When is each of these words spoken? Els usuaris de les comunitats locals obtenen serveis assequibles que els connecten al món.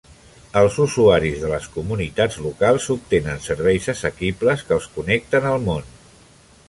Els 0.61 0.77
usuaris 0.83 1.35
de 1.41 1.51
les 1.51 1.67
comunitats 1.75 2.39
locals 2.45 2.87
obtenen 2.95 3.45
serveis 3.49 3.93
assequibles 3.97 4.65
que 4.71 4.77
els 4.79 4.89
connecten 4.97 5.51
al 5.53 5.63
món. 5.69 5.87